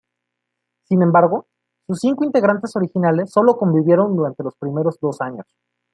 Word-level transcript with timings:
Sin 0.85 1.03
embargo 1.03 1.45
sus 1.85 1.99
cinco 1.99 2.23
integrantes 2.23 2.75
originales 2.75 3.29
sólo 3.31 3.55
convivieron 3.55 4.15
durante 4.15 4.41
los 4.43 4.55
primeros 4.55 4.99
dos 4.99 5.21
años. 5.21 5.45